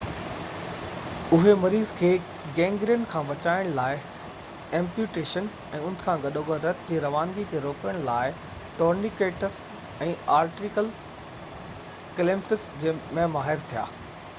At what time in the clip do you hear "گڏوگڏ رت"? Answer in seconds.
6.25-6.81